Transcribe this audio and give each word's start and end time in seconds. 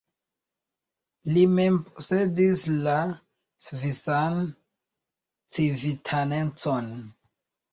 Li 1.33 1.43
mem 1.57 1.77
posedis 1.89 2.63
la 2.87 2.95
svisan 3.67 4.41
civitanecon. 5.59 6.91